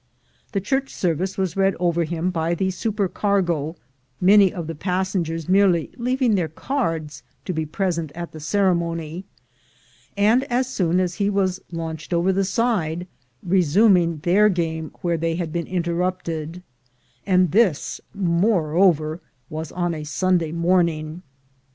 The 0.53 0.59
church 0.61 0.91
service 0.91 1.37
was 1.37 1.55
read 1.55 1.75
over 1.79 2.05
him 2.05 2.31
by 2.31 2.55
the 2.55 2.71
supercargo, 2.71 3.75
many 4.19 4.51
of 4.51 4.65
the 4.65 4.73
passengers 4.73 5.47
merely 5.47 5.91
leaving 5.95 6.33
their 6.33 6.47
cards 6.47 7.21
to 7.45 7.53
be 7.53 7.67
present 7.67 8.11
at 8.15 8.31
the 8.31 8.39
ceremony, 8.39 9.25
and 10.17 10.43
as 10.45 10.65
soon 10.67 10.99
as 10.99 11.13
he 11.21 11.29
was 11.29 11.59
launched 11.71 12.15
over 12.15 12.33
the 12.33 12.43
side, 12.45 13.05
resuming 13.43 14.21
their 14.23 14.49
game 14.49 14.89
where 15.03 15.17
they 15.17 15.35
had 15.35 15.53
been 15.53 15.67
interrupted; 15.67 16.63
and 17.27 17.51
this, 17.51 18.01
moreover, 18.11 19.21
was 19.51 19.71
on 19.71 19.93
a 19.93 20.03
Sunday 20.03 20.51
morning. 20.51 21.21